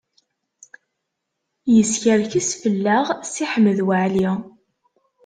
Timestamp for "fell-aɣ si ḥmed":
2.61-3.79